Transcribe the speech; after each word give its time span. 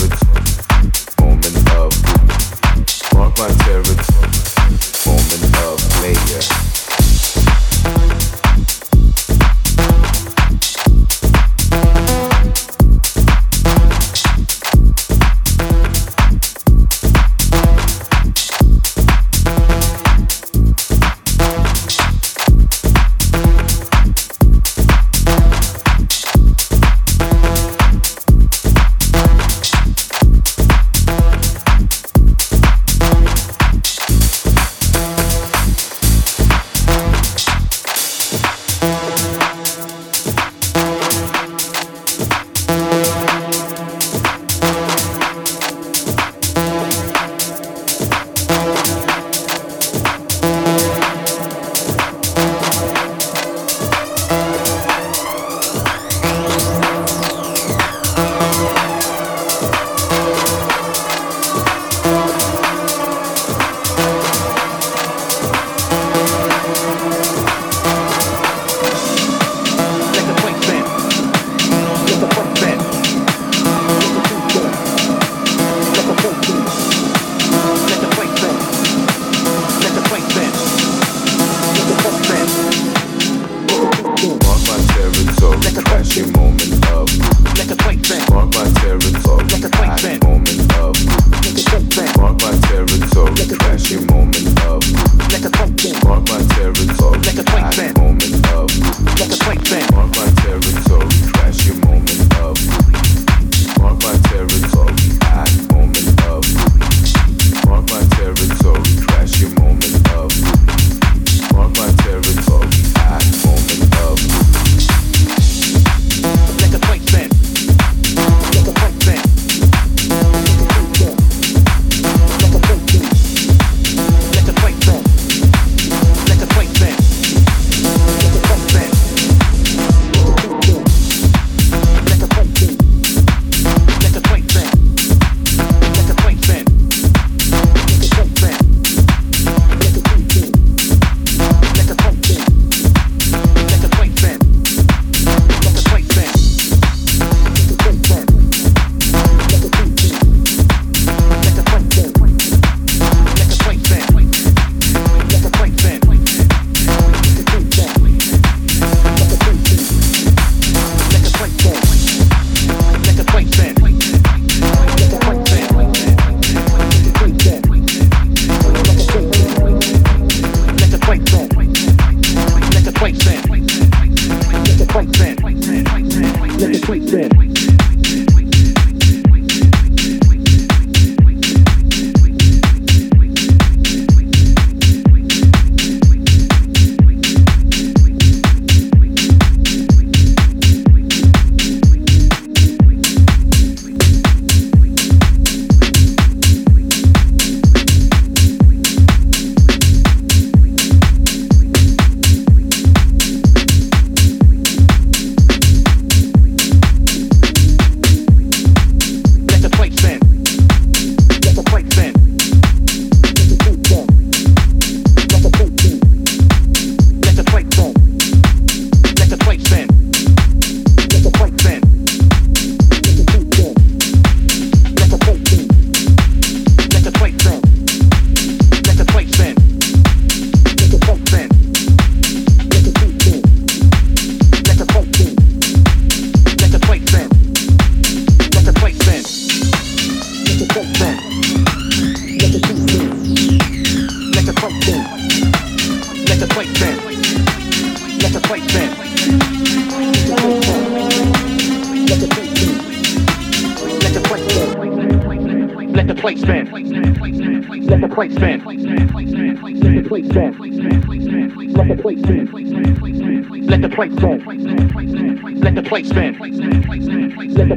with 0.00 0.49